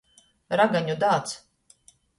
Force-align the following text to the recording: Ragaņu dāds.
Ragaņu 0.61 0.97
dāds. 1.07 1.39